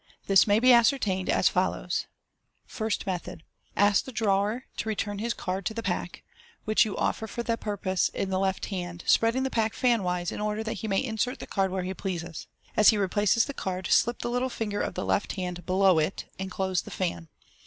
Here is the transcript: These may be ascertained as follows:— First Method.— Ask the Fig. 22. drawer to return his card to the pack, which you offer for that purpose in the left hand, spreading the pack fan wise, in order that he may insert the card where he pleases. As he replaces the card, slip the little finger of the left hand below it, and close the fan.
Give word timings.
These 0.25 0.47
may 0.47 0.59
be 0.59 0.73
ascertained 0.73 1.29
as 1.29 1.47
follows:— 1.47 2.07
First 2.65 3.05
Method.— 3.05 3.43
Ask 3.77 4.05
the 4.05 4.09
Fig. 4.11 4.15
22. 4.17 4.25
drawer 4.25 4.63
to 4.77 4.89
return 4.89 5.19
his 5.19 5.35
card 5.35 5.63
to 5.67 5.75
the 5.75 5.83
pack, 5.83 6.23
which 6.65 6.85
you 6.85 6.97
offer 6.97 7.27
for 7.27 7.43
that 7.43 7.59
purpose 7.59 8.09
in 8.09 8.31
the 8.31 8.39
left 8.39 8.65
hand, 8.73 9.03
spreading 9.05 9.43
the 9.43 9.51
pack 9.51 9.75
fan 9.75 10.01
wise, 10.01 10.31
in 10.31 10.41
order 10.41 10.63
that 10.63 10.73
he 10.81 10.87
may 10.87 11.03
insert 11.03 11.37
the 11.37 11.45
card 11.45 11.69
where 11.69 11.83
he 11.83 11.93
pleases. 11.93 12.47
As 12.75 12.89
he 12.89 12.97
replaces 12.97 13.45
the 13.45 13.53
card, 13.53 13.85
slip 13.91 14.17
the 14.23 14.31
little 14.31 14.49
finger 14.49 14.81
of 14.81 14.95
the 14.95 15.05
left 15.05 15.33
hand 15.33 15.67
below 15.67 15.99
it, 15.99 16.25
and 16.39 16.49
close 16.49 16.81
the 16.81 16.89
fan. 16.89 17.27